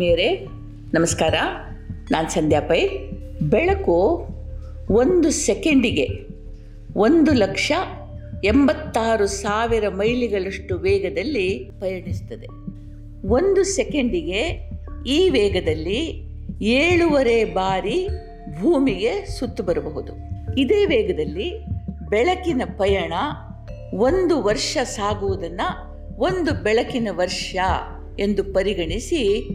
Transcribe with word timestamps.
ಆತ್ಮೀಯರೇ, 0.00 0.46
ನಮಸ್ಕಾರ. 0.94 1.34
ನಾನು 2.10 2.28
ಸಂಧ್ಯಾ 2.28 2.60
ಪೈ. 2.60 2.88
ಬೆಳಕು 3.42 4.26
ಒಂದು 4.90 5.30
ಸೆಕೆಂಡಿಗೆ 5.30 6.08
ಒಂದು 6.96 7.32
ಲಕ್ಷ 7.32 7.72
ಎಂಬತ್ತಾರು 8.44 9.26
ಸಾವಿರ 9.26 9.88
ಮೈಲಿಗಳಷ್ಟು 9.88 10.76
ವೇಗದಲ್ಲಿ 10.78 11.70
ಪಯಣಿಸ್ತದೆ. 11.80 12.46
ಒಂದು 13.28 13.64
ಸೆಕೆಂಡಿಗೆ 13.64 14.70
ಈ 15.06 15.28
ವೇಗದಲ್ಲಿ 15.28 16.24
ಏಳೂವರೆ 16.62 17.44
ಬಾರಿ 17.44 18.08
ಭೂಮಿಗೆ 18.60 19.26
ಸುತ್ತು 19.26 19.62
ಬರಬಹುದು. 19.62 20.12
ಇದೇ 20.58 20.84
ವೇಗದಲ್ಲಿ 20.84 21.64
ಬೆಳಕಿನ 22.08 22.62
ಪಯಣ 22.78 23.12
ಒಂದು 23.94 24.42
ವರ್ಷ 24.42 24.78
ಸಾಗುವುದನ್ನು 24.82 26.16
ಒಂದು 26.18 26.62
ಬೆಳಕಿನ 26.62 27.08
ವರ್ಷ 27.10 27.56
ಎಂದು 28.18 28.44
ಪರಿಗಣಿಸಿ 28.44 29.48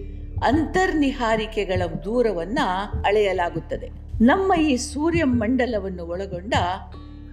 ಅಂತರ್ನಿಹಾರಿಕೆಗಳ 0.43 1.81
ದೂರವನ್ನು 2.03 3.01
ಅಳೆಯಲಾಗುತ್ತದೆ. 3.05 3.89
ನಮ್ಮ 4.21 4.53
ಈ 4.53 4.75
ಸೂರ್ಯ 4.75 5.23
ಮಂಡಲವನ್ನು 5.23 6.05
ಒಳಗೊಂಡ 6.05 6.53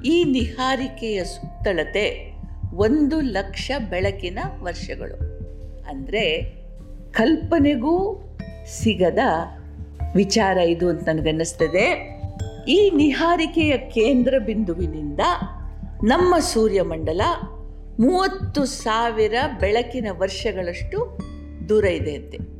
ಈ 0.04 0.24
ನಿಹಾರಿಕೆಯ 0.24 1.24
ಸುತ್ತಳತೆ 1.24 2.32
ಒಂದು 2.74 3.20
ಲಕ್ಷ 3.20 3.70
ಬೆಳಕಿನ 3.90 4.38
ವರ್ಷಗಳು. 4.62 5.16
ಅಂದರೆ 5.90 6.40
ಕಲ್ಪನೆಗೂ 7.10 8.24
ಸಿಗದ 8.66 9.18
ವಿಚಾರ 10.14 10.56
ಇದು 10.56 10.88
ಅಂತ 10.88 11.08
ನನಗನ್ನಿಸ್ತದೆ. 11.08 12.18
ಈ 12.68 12.90
ನಿಹಾರಿಕೆಯ 12.96 13.78
ಕೇಂದ್ರ 13.78 14.34
ಬಿಂದುವಿನಿಂದ 14.38 15.20
ನಮ್ಮ 16.02 16.38
ಸೂರ್ಯಮಂಡಲ 16.38 17.20
ಮೂವತ್ತು 18.00 18.64
ಸಾವಿರ 18.64 19.34
ಬೆಳಕಿನ 19.60 20.06
ವರ್ಷಗಳಷ್ಟು 20.18 21.18
ದೂರ 21.68 21.84
ಇದೆ 21.84 22.14
ಅಂತೆ. 22.14 22.51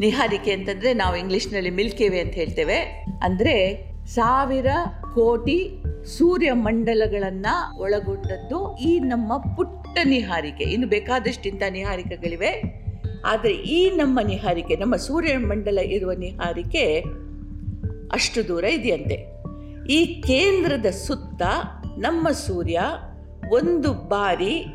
ನಿಹಾರಿಕೆ 0.00 0.52
ಅಂತಂದರೆ 0.52 0.94
ನಾವು 0.94 1.16
ಇಂಗ್ಲೀಷ್ನಲ್ಲಿ 1.16 1.70
ಮಿಲ್ಕಿವೆ 1.70 2.20
ಅಂತ 2.20 2.34
ಹೇಳ್ತೇವೆ. 2.34 2.76
ಅಂದರೆ 3.22 3.86
ಸಾವಿರ 4.06 4.66
ಕೋಟಿ 5.14 5.82
ಸೂರ್ಯ 6.04 6.52
ಮಂಡಲಗಳನ್ನು 6.52 7.78
ಒಳಗೊಂಡದ್ದು 7.78 8.76
ಈ 8.76 9.00
ನಮ್ಮ 9.00 9.36
ಪುಟ್ಟ 9.36 9.98
ನಿಹಾರಿಕೆ. 10.04 10.64
ಇನ್ನು 10.64 10.88
ಬೇಕಾದಷ್ಟಿಂತ 10.88 11.62
ನಿಹಾರಿಕೆಗಳಿವೆ. 11.70 12.62
ಆದರೆ 13.26 13.52
ಈ 13.52 13.90
ನಮ್ಮ 13.90 14.20
ನಿಹಾರಿಕೆ, 14.26 14.76
ನಮ್ಮ 14.76 14.96
ಸೂರ್ಯ 14.96 15.36
ಮಂಡಲ 15.36 15.78
ಇರುವ 15.78 16.12
ನಿಹಾರಿಕೆ 16.12 17.00
ಅಷ್ಟು 18.12 18.48
ದೂರ 18.48 18.64
ಇದೆಯಂತೆ. 18.64 19.36
ಈ 19.88 20.22
ಕೇಂದ್ರದ 20.22 20.86
ಸುತ್ತ 20.86 21.42
ನಮ್ಮ 21.98 22.30
ಸೂರ್ಯ 22.30 22.80
ಒಂದು 23.50 23.92
ಬಾರಿ 23.92 24.66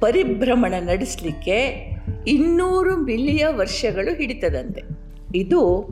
ಪರಿಭ್ರಮಣ 0.00 0.74
ನಡೆಸಲಿಕ್ಕೆ 0.80 1.89
ಇನ್ನೂರು 2.26 2.96
ಮಿಲಿಯ 2.96 3.46
ವರ್ಷಗಳು 3.50 4.16
ಹಿಡಿತದಂತೆ. 4.16 4.82
ಇದು 5.34 5.88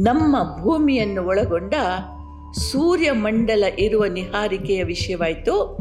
ನಮ್ಮ 0.00 0.62
ಭೂಮಿಯನ್ನು 0.62 1.26
ಒಳಗೊಂಡ 1.26 1.74
ಸೂರ್ಯಮಂಡಲ 2.58 3.64
ಇರುವ 3.78 4.04
ನಿಹಾರಿಕೆಯ 4.04 4.84
ವಿಷಯವಾಯಿತು. 4.84 5.78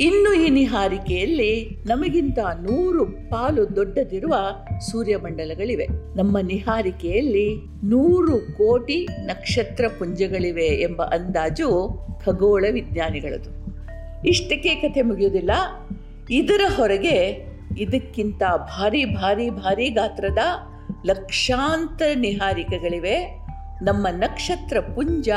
ಇನ್ನು 0.00 0.34
ಈ 0.34 0.48
ನಿಹಾರಿಕೆಯಲ್ಲಿ 0.48 1.78
ನಮಗಿಂತ 1.86 2.38
ನೂರು 2.38 3.04
ಪಾಲು 3.04 3.76
ದೊಡ್ಡದಿರುವ 3.76 4.34
ಸೂರ್ಯಮಂಡಲಗಳಿವೆ. 4.90 5.86
ನಮ್ಮ 6.16 6.38
ನಿಹಾರಿಕೆಯಲ್ಲಿ 6.42 7.54
ನೂರು 7.84 8.38
ಕೋಟಿ 8.38 9.06
ನಕ್ಷತ್ರ 9.26 9.84
ಪುಂಜಗಳಿವೆ 9.98 10.66
ಎಂಬ 10.66 11.02
ಅಂದಾಜು 11.02 12.00
ಖಗೋಳ 12.24 12.64
ವಿಜ್ಞಾನಿಗಳದು. 12.72 13.60
ಇಷ್ಟಕ್ಕೆ 14.26 14.74
ಕಥೆ 14.74 15.02
ಮುಗಿಯುವುದಿಲ್ಲ. 15.02 15.50
ಇದರ 16.30 16.60
ಹೊರಗೆ 16.76 17.49
ಇದಕ್ಕಿಂತ 17.78 18.42
ಭಾರಿ 18.56 19.04
ಭಾರಿ 19.04 19.50
ಭಾರಿ 19.50 19.88
ಗಾತ್ರದ 19.88 20.38
ಲಕ್ಷಾಂತರ 21.06 22.06
ನಿಹಾರಿಕೆಗಳಿವೆ. 22.14 23.40
ನಮ್ಮ 23.82 24.06
ನಕ್ಷತ್ರ 24.10 24.80
ಪುಂಜ 24.80 25.28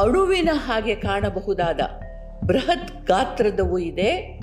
ಅಣುವಿನ 0.00 0.48
ಹಾಗೆ 0.52 0.94
ಕಾಣಬಹುದಾದ 0.94 1.80
ಬೃಹತ್ 2.46 3.06
ಗಾತ್ರದವು 3.06 3.78
ಇದೆ. 3.78 4.40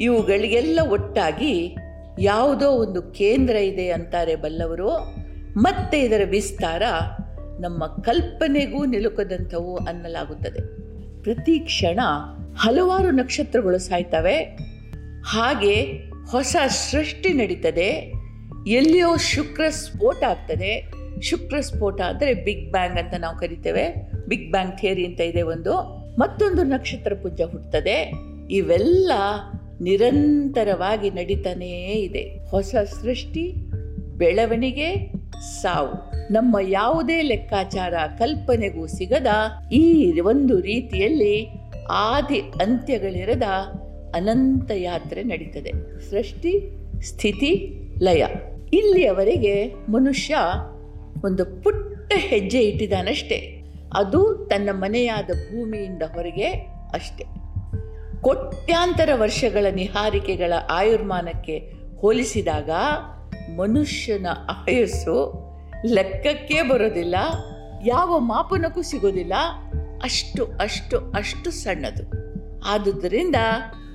ಇವುಗಳಿಗೆಲ್ಲ 0.00 0.80
ಒಟ್ಟಾಗಿ 0.90 1.76
ಯಾವುದೋ 2.18 2.70
ಒಂದು 2.70 3.02
ಕೇಂದ್ರ 3.02 3.56
ಇದೆ 3.56 3.90
ಅಂತಾರೆ 3.90 4.36
ಬಲ್ಲವರು. 4.36 4.90
ಮತ್ತೆ 5.56 6.00
ಇದರ 6.00 6.20
ವಿಸ್ತಾರ 6.30 6.82
ನಮ್ಮ 7.60 7.86
ಕಲ್ಪನೆಗೂ 7.86 8.84
ನಿಲುಕದಂಥವು 8.84 9.76
ಅನ್ನಲಾಗುತ್ತದೆ. 9.76 10.80
ಪ್ರತಿ 11.22 11.58
ಕ್ಷಣ 11.58 12.00
ಹಲವಾರು 12.56 13.10
ನಕ್ಷತ್ರಗಳು 13.10 13.78
ಸಾಯ್ತವೆ. 13.78 14.58
ಹಾಗೆ 15.24 16.09
ಹೊಸ 16.30 16.56
ಸೃಷ್ಟಿ 16.68 17.32
ನಡೀತದೆ. 17.32 18.12
ಎಲ್ಲಿಯೋ 18.66 19.16
ಶುಕ್ರ 19.16 19.62
ಸ್ಫೋಟ 19.68 20.24
ಆಗ್ತದೆ. 20.24 20.92
ಶುಕ್ರ 21.22 21.60
ಸ್ಫೋಟ 21.60 22.00
ಅಂದರೆ 22.00 22.34
ಬಿಗ್ 22.34 22.72
ಬ್ಯಾಂಗ್ 22.72 22.98
ಅಂತ 22.98 23.14
ನಾವು 23.18 23.38
ಕರಿತೇವೆ. 23.38 23.84
ಬಿಗ್ 24.28 24.50
ಬ್ಯಾಂಗ್ 24.50 24.78
ಥಿಯರಿ 24.78 25.06
ಅಂತ 25.06 25.20
ಇದೆ 25.20 25.42
ಒಂದು. 25.42 25.74
ಮತ್ತೊಂದು 26.18 26.62
ನಕ್ಷತ್ರ 26.62 27.14
ಪುಂಜ 27.14 27.40
ಹುಟ್ಟುತ್ತದೆ 27.40 28.12
ಇವೆಲ್ಲ 28.50 29.12
ನಿರಂತರವಾಗಿ 29.80 31.10
ನಡೀತಾನೇ 31.10 31.70
ಇದೆ. 31.92 32.48
ಹೊಸ 32.50 32.74
ಸೃಷ್ಟಿ, 32.84 33.52
ಬೆಳವಣಿಗೆ, 34.16 35.12
ಸಾವು. 35.62 36.10
ನಮ್ಮ 36.32 36.56
ಯಾವುದೇ 36.68 37.22
ಲೆಕ್ಕಾಚಾರ 37.22 37.94
ಕಲ್ಪನೆಗೂ 38.18 38.86
ಸಿಗದ 38.86 39.26
ಈ 39.72 40.20
ಒಂದು 40.20 40.60
ರೀತಿಯಲ್ಲಿ 40.60 41.48
ಆದಿ 41.90 42.38
ಅಂತ್ಯಗಳಿರದ 42.38 43.42
ಅನಂತ 44.14 44.70
ಯಾತ್ರೆ 44.74 45.22
ನಡೀತದೆ. 45.22 46.00
ಸೃಷ್ಟಿ, 46.10 46.76
ಸ್ಥಿತಿ, 47.02 47.80
ಲಯ. 48.02 48.26
ಇಲ್ಲಿಯವರೆಗೆ 48.72 49.74
ಮನುಷ್ಯ 49.88 50.36
ಒಂದು 51.24 51.62
ಪುಟ್ಟ 51.62 52.12
ಹೆಜ್ಜೆ 52.16 52.62
ಇಟ್ಟಿದ್ದಾನಷ್ಟೇ. 52.62 53.64
ಅದು 53.94 54.34
ತನ್ನ 54.50 54.68
ಮನೆಯಾದ 54.72 55.26
ಭೂಮಿಯಿಂದ 55.26 56.02
ಹೊರಗೆ 56.02 56.46
ಅಷ್ಟೆ. 56.92 57.24
ಕೋಟ್ಯಾಂತರ 58.20 59.08
ವರ್ಷಗಳ 59.14 59.66
ನಿಹಾರಿಕೆಗಳ 59.74 60.52
ಆಯುರ್ಮಾನಕ್ಕೆ 60.70 61.72
ಹೋಲಿಸಿದಾಗ 62.00 62.70
ಮನುಷ್ಯನ 63.58 64.26
ಆಯಸ್ಸು 64.48 65.32
ಲೆಕ್ಕಕ್ಕೆ 65.86 66.62
ಬರೋದಿಲ್ಲ, 66.62 67.14
ಯಾವ 67.86 68.18
ಮಾಪನಕ್ಕೂ 68.18 68.82
ಸಿಗೋದಿಲ್ಲ, 68.82 69.32
ಅಷ್ಟು 70.02 70.44
ಅಷ್ಟು 70.44 71.10
ಅಷ್ಟು 71.10 71.50
ಸಣ್ಣದು. 71.50 72.02
ಆದುದರಿಂದ 72.64 73.36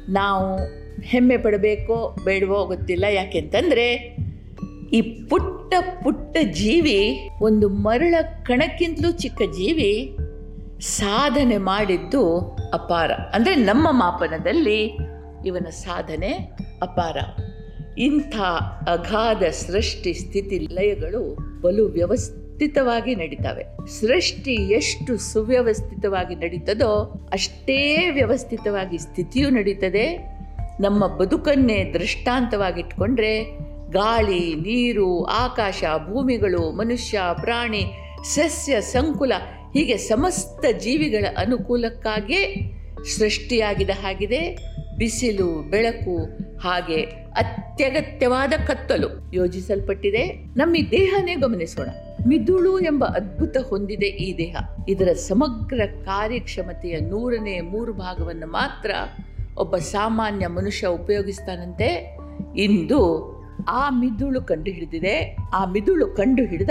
ನಾವು 0.09 0.57
ಹೆಮ್ಮೆ 1.01 1.37
ಪಡಬೇಕೋ 1.37 2.15
ಬೇಡವೋ 2.25 2.65
ಗೊತ್ತಿಲ್ಲ. 2.65 3.03
ಯಾಕೆಂತಂದರೆ 3.03 4.17
ಈ 4.93 5.01
ಪುಟ್ಟ 5.01 5.73
ಪುಟ್ಟ 6.03 6.37
ಜೀವಿ, 6.51 7.29
ಒಂದು 7.41 7.69
ಮರಳ 7.69 8.15
ಕಣಕ್ಕಿಂತಲೂ 8.43 9.11
ಚಿಕ್ಕ 9.11 9.41
ಜೀವಿ 9.41 10.17
ಸಾಧನೆ 10.79 11.57
ಮಾಡಿದ್ದು 11.57 12.39
ಅಪಾರ. 12.73 13.11
ಅಂದರೆ 13.11 13.55
ನಮ್ಮ 13.55 13.87
ಮಾಪನದಲ್ಲಿ 13.91 14.97
ಇವನ 15.45 15.69
ಸಾಧನೆ 15.69 16.31
ಅಪಾರ. 16.81 17.17
ಇಂಥ 17.97 18.35
ಅಗಾಧ 18.87 19.43
ಸೃಷ್ಟಿ 19.43 20.13
ಸ್ಥಿತಿ 20.13 20.67
ಲಯಗಳು 20.73 21.37
ಬಲು 21.61 21.87
ವ್ಯವಸ್ಥಿತವಾಗಿ 22.55 23.15
ನಡೀತವೆ. 23.15 23.63
ಸೃಷ್ಟಿ 24.01 24.53
ಎಷ್ಟು 24.53 25.17
ಸುವ್ಯವಸ್ಥಿತವಾಗಿ 25.17 26.35
ನಡೀತದೋ 26.35 26.91
ಅಷ್ಟೇ 27.33 28.09
ವ್ಯವಸ್ಥಿತವಾಗಿ 28.09 28.97
ಸ್ಥಿತಿಯೂ 28.97 29.49
ನಡೀತದೆ. 29.49 30.17
ನಮ್ಮ 30.79 31.07
ಬದುಕನ್ನೇ 31.07 31.91
ದೃಷ್ಟಾಂತವಾಗಿಟ್ಕೊಂಡ್ರೆ 31.93 33.43
ಗಾಳಿ, 33.91 34.55
ನೀರು, 34.55 35.23
ಆಕಾಶ, 35.23 35.83
ಭೂಮಿಗಳು, 36.05 36.71
ಮನುಷ್ಯ, 36.71 37.19
ಪ್ರಾಣಿ, 37.41 37.83
ಸಸ್ಯ, 38.23 38.81
ಸಂಕುಲ 38.81 39.33
ಹೀಗೆ 39.73 39.97
ಸಮಸ್ತ 39.97 40.65
ಜೀವಿಗಳ 40.79 41.25
ಅನುಕೂಲಕ್ಕಾಗೇ 41.37 42.71
ಸೃಷ್ಟಿಯಾಗಿದ 43.17 43.89
ಹಾಗಿದೆ. 43.89 44.57
ಬಿಸಿಲು, 44.97 45.69
ಬೆಳಕು 45.69 46.17
ಹಾಗೆ 46.57 47.01
ಅತ್ಯಗತ್ಯವಾದ 47.35 48.53
ಕತ್ತಲು 48.67 49.33
ಯೋಜಿಸಲ್ಪಟ್ಟಿದೆ. 49.33 50.25
ನಮ್ಮ 50.57 50.75
ದೇಹನೇ 50.91 51.35
ಗಮನಿಸೋಣ. 51.35 51.89
ಮಿದುಳು 52.27 52.79
ಎಂಬ 52.79 53.05
ಅದ್ಭುತ 53.05 53.57
ಹೊಂದಿದೆ 53.69 54.05
ಈ 54.05 54.37
ದೇಹ. 54.37 54.55
ಇದರ 54.89 55.13
ಸಮಗ್ರ 55.13 55.81
ಕಾರ್ಯಕ್ಷಮತೆಯ 55.85 56.99
ನೂರನೇ 56.99 57.61
ಮೂರು 57.61 57.93
ಭಾಗವನ್ನು 57.93 58.47
ಮಾತ್ರ 58.47 58.91
ಒಬ್ಬ 59.57 59.77
ಸಾಮಾನ್ಯ 59.77 60.47
ಮನುಷ್ಯ 60.47 60.87
ಉಪಯೋಗಿಸ್ತಾನಂತೆ. 60.87 62.17
ಇಂದು 62.55 63.35
ಆ 63.67 63.89
ಮಿದುಳು 63.89 64.41
ಕಂಡು 64.41 64.71
ಹಿಡಿದಿದೆ 64.71 65.37
ಆ 65.53 65.65
ಮಿದುಳು 65.65 66.07
ಕಂಡು 66.07 66.43
ಹಿಡಿದ 66.43 66.69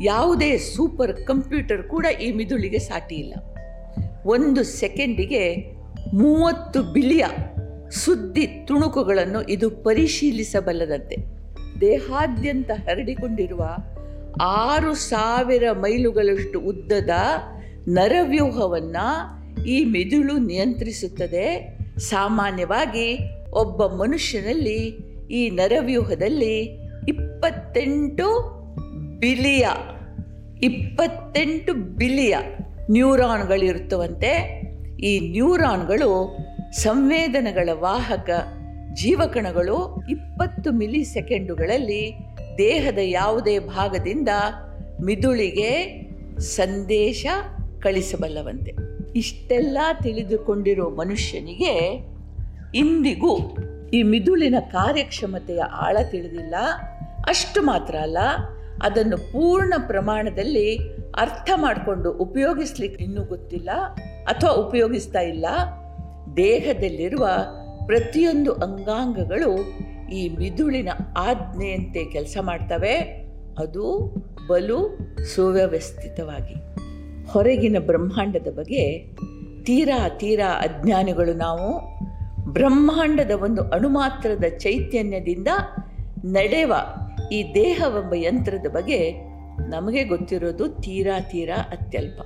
ಯಾವುದೇ 0.00 0.58
ಸೂಪರ್ 0.58 1.26
ಕಂಪ್ಯೂಟರ್ 1.26 1.82
ಕೂಡ 1.82 2.06
ಈ 2.06 2.32
ಮಿದುಳಿಗೆ 2.32 2.78
ಸಾಟಿ 2.78 3.14
ಇಲ್ಲ. 3.14 3.34
ಒಂದು 4.26 4.62
ಸೆಕೆಂಡಿಗೆ 4.62 5.72
ಮೂವತ್ತು 6.14 6.82
ಬಿಲಿಯ 6.82 7.24
ಸುದ್ದಿ 7.90 8.46
ತುಣುಕುಗಳನ್ನು 8.46 9.42
ಇದು 9.42 9.70
ಪರಿಶೀಲಿಸಬಲ್ಲದಂತೆ. 9.70 11.16
ದೇಹಾದ್ಯಂತ 11.80 12.70
ಹರಡಿಕೊಂಡಿರುವ 12.70 13.76
ಆರು 14.42 14.94
ಸಾವಿರ 14.94 15.64
ಮೈಲುಗಳಷ್ಟು 15.72 16.60
ಉದ್ದದ 16.60 17.10
ನರವ್ಯೂಹವನ್ನು 17.88 19.34
ಈ 19.64 19.84
ಮಿದುಳು 19.84 20.38
ನಿಯಂತ್ರಿಸುತ್ತದೆ. 20.38 21.78
ಸಾಮಾನ್ಯವಾಗಿ 21.98 23.18
ಒಬ್ಬ 23.52 23.86
ಮನುಷ್ಯನಲ್ಲಿ 23.86 24.78
ಈ 25.30 25.50
ನರವ್ಯೂಹದಲ್ಲಿ 25.50 26.60
ಇಪ್ಪತ್ತೆಂಟು 27.08 28.28
ಬಿಲಿಯ 29.18 29.66
ಇಪ್ಪತ್ತೆಂಟು 30.62 31.74
ಬಿಲಿಯ 31.74 32.36
ನ್ಯೂರಾನ್ಗಳಿರುತ್ತವಂತೆ. 32.90 34.64
ಈ 35.00 35.30
ನ್ಯೂರಾನ್ಗಳು 35.30 36.36
ಸಂವೇದನೆಗಳ 36.72 37.68
ವಾಹಕ 37.72 38.30
ಜೀವಕಣಗಳು 38.92 40.06
ಇಪ್ಪತ್ತು 40.10 40.72
ಮಿಲಿ 40.72 41.04
ಸೆಕೆಂಡುಗಳಲ್ಲಿ 41.04 42.23
ದೇಹದ 42.58 42.98
ಯಾವುದೇ 43.02 43.58
ಭಾಗದಿಂದ 43.58 44.28
ಮಿದುಳಿಗೆ 45.04 45.70
ಸಂದೇಶ 46.38 47.26
ಕಳಿಸಬಲ್ಲವಂತೆ. 47.82 48.72
ಇಷ್ಟೆಲ್ಲ 49.18 49.78
ತಿಳಿದುಕೊಂಡಿರೋ 50.02 50.90
ಮನುಷ್ಯನಿಗೆ 50.90 52.06
ಇಂದಿಗೂ 52.74 53.56
ಈ 53.94 54.02
ಮಿದುಳಿನ 54.02 54.54
ಕಾರ್ಯಕ್ಷಮತೆಯ 54.60 55.60
ಆಳ 55.60 55.96
ತಿಳಿದಿಲ್ಲ. 56.10 56.54
ಅಷ್ಟು 57.28 57.62
ಮಾತ್ರ 57.62 57.94
ಅಲ್ಲ, 57.96 58.18
ಅದನ್ನು 58.82 59.16
ಪೂರ್ಣ 59.16 59.74
ಪ್ರಮಾಣದಲ್ಲಿ 59.86 60.78
ಅರ್ಥ 61.16 61.50
ಮಾಡಿಕೊಂಡು 61.56 62.12
ಉಪಯೋಗಿಸ್ಲಿಕ್ಕೆ 62.12 63.04
ಇನ್ನೂ 63.04 63.22
ಗೊತ್ತಿಲ್ಲ 63.22 63.70
ಅಥವಾ 64.24 64.50
ಉಪಯೋಗಿಸ್ತಾ 64.50 65.20
ಇಲ್ಲ. 65.20 65.46
ದೇಹದಲ್ಲಿರುವ 66.36 67.28
ಪ್ರತಿಯೊಂದು 67.86 68.52
ಅಂಗಾಂಗಗಳು 68.52 69.50
ಈ 70.12 70.28
ಮಿದುಳಿನ 70.28 70.88
ಆಜ್ಞೆಯಂತೆ 71.16 72.04
ಕೆಲಸ 72.04 72.36
ಮಾಡ್ತವೆ. 72.40 72.94
ಅದು 73.58 74.14
ಬಲು 74.48 74.98
ಸುವ್ಯವಸ್ಥಿತವಾಗಿ. 75.34 76.54
ಹೊರಗಿನ 77.32 77.76
ಬ್ರಹ್ಮಾಂಡದ 77.86 78.46
ಬಗ್ಗೆ 78.56 79.14
ತೀರಾ 79.62 80.08
ತೀರಾ 80.08 80.60
ಅಜ್ಞಾನಿಗಳು 80.60 81.34
ನಾವು 81.34 81.80
ಬ್ರಹ್ಮಾಂಡದ 82.52 83.30
ಒಂದು 83.30 83.62
ಅಣುಮಾತ್ರದ 83.62 84.44
ಚೈತನ್ಯದಿಂದ 84.58 85.48
ನಡೆವ 86.24 86.74
ಈ 87.32 87.54
ದೇಹವೆಂಬ 87.54 88.14
ಯಂತ್ರದ 88.14 88.66
ಬಗ್ಗೆ 88.72 89.12
ನಮಗೆ 89.68 90.04
ಗೊತ್ತಿರೋದು 90.04 90.68
ತೀರಾ 90.68 91.20
ತೀರಾ 91.20 91.56
ಅತ್ಯಲ್ಪ. 91.56 92.20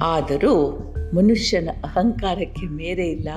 ಆದರೂ 0.00 0.78
ಮನುಷ್ಯನ 1.14 1.70
ಅಹಂಕಾರಕ್ಕೆ 1.84 2.66
ಮೇರೆ 2.66 3.06
ಇಲ್ಲ. 3.06 3.28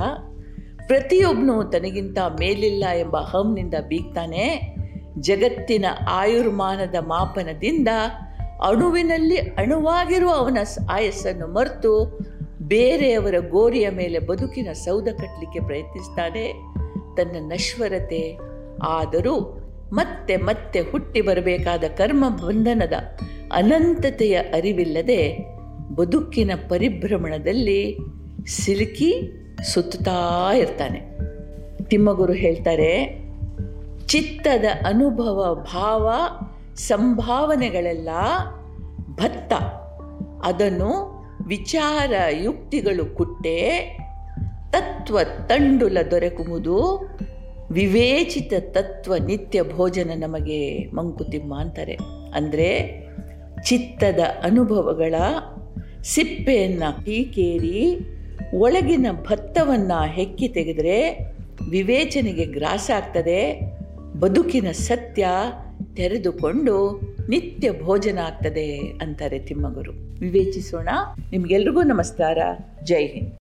ಪ್ರತಿಯೊಬ್ಬನು 0.88 1.64
ತನಗಿಂತ 1.64 2.18
ಮೇಲಿಲ್ಲ 2.40 2.84
ಎಂಬ 3.00 3.18
ಅಹಂನಿಂದ 3.18 3.74
ಬೀಗ್ತಾನೆ. 3.88 4.76
ಜಗತ್ತಿನ 5.20 5.86
ಆಯುರ್ಮಾನದ 6.10 6.96
ಮಾಪನದಿಂದ 7.08 7.88
ಅಣುವಿನಲ್ಲಿ 8.66 9.38
ಅಣುವಾಗಿರುವ 9.38 10.30
ಅವನ 10.30 10.58
ಆಯಸ್ಸನ್ನು 10.92 11.48
ಮರೆತು 11.48 12.20
ಬೇರೆಯವರ 12.62 13.36
ಗೋರಿಯ 13.50 13.90
ಮೇಲೆ 13.90 14.20
ಬದುಕಿನ 14.20 14.72
ಸೌದ 14.74 15.04
ಕಟ್ಟಲಿಕ್ಕೆ 15.04 15.60
ಪ್ರಯತ್ನಿಸ್ತಾನೆ. 15.60 16.54
ತನ್ನ 17.18 17.52
ನಶ್ವರತೆ 17.52 18.40
ಆದರೂ 18.84 19.62
ಮತ್ತೆ 19.94 20.38
ಮತ್ತೆ 20.38 20.81
ಹುಟ್ಟಿ 20.81 21.22
ಬರಬೇಕಾದ 21.22 21.84
ಕರ್ಮ 21.98 22.30
ಬಂಧನದ 22.30 22.94
ಅನಂತತೆಯ 23.54 24.36
ಅರಿವಿಲ್ಲದೆ 24.36 25.38
ಬದುಕಿನ 25.96 26.52
ಪರಿಭ್ರಮಣದಲ್ಲಿ 26.70 27.98
ಸಿಲುಕಿ 28.48 29.42
ಸುತ್ತುತ್ತಾ 29.63 30.52
ಇರ್ತಾನೆ. 30.54 31.00
ತಿಮ್ಮಗುರು 31.84 32.34
ಹೇಳ್ತಾರೆ, 32.34 33.25
ಚಿತ್ತದ 34.06 34.66
ಅನುಭವ, 34.86 35.66
ಭಾವ, 35.74 36.12
ಸಂಭಾವನೆಗಳೆಲ್ಲ 36.75 38.10
ಭತ್ತ. 39.16 39.54
ಅದನ್ನು 40.44 41.16
ವಿಚಾರ 41.48 42.13
ಯುಕ್ತಿಗಳು 42.30 43.16
ಕುಟ್ಟೆ, 43.16 43.81
ತತ್ವ 44.72 45.19
ತಂಡುಲ 45.24 45.98
ದೊರಕುವುದು, 46.12 47.10
ವಿವೇಚಿತ 47.72 48.54
ತತ್ವ 48.60 49.16
ನಿತ್ಯ 49.16 49.63
ಭೋಜನ 49.63 50.12
ನಮಗೆ 50.16 50.86
ಮಂಕುತಿಮ್ಮ 50.86 51.60
ಅಂತಾರೆ. 51.60 51.98
ಅಂದರೆ, 52.36 53.00
ಚಿತ್ತದ 53.63 54.19
ಅನುಭವಗಳ 54.44 55.16
ಸಿಪ್ಪೆಯನ್ನು 56.04 57.06
ಟೀಕೇರಿ 57.06 58.00
ಒಳಗಿನ 58.53 59.06
ಭತ್ತವನ್ನು 59.30 60.06
ಹೆಕ್ಕಿ 60.06 60.47
ತೆಗೆದರೆ 60.47 61.19
ವಿವೇಚನೆಗೆ 61.69 62.45
ಗ್ರಾಸ 62.45 62.92
ಆಗ್ತದೆ, 62.95 63.62
ಬದುಕಿನ 64.19 64.71
ಸತ್ಯ 64.71 65.27
ತೆರೆದುಕೊಂಡು 65.95 67.01
ನಿತ್ಯ 67.30 67.71
ಭೋಜನ 67.81 68.19
ಆಗ್ತದೆ 68.19 68.77
ಅಂತಾರೆ 68.77 69.39
ತಿಮ್ಮಗುರು. 69.39 70.19
ವಿವೇಚಿಸೋಣ. 70.19 70.89
ನಿಮಗೆಲ್ರಿಗೂ 71.31 71.83
ನಮಸ್ಕಾರ. 71.83 72.38
ಜೈ 72.83 73.07
ಹಿಂದ್. 73.07 73.31